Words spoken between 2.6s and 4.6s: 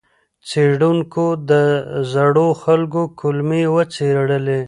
خلکو کولمې وڅېړلې.